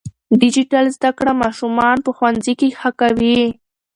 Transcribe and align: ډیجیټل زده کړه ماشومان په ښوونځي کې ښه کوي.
ډیجیټل 0.41 0.85
زده 0.95 1.11
کړه 1.17 1.33
ماشومان 1.43 1.97
په 2.05 2.11
ښوونځي 2.17 2.53
کې 2.59 2.75
ښه 2.79 2.89
کوي. 2.99 3.39